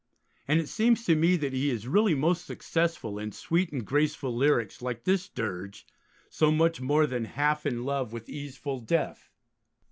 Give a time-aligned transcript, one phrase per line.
[0.47, 4.35] And it seems to me that he is really most successful in sweet and graceful
[4.35, 5.85] lyrics like this Dirge,
[6.27, 9.29] so much more than 'half in love with easeful death.'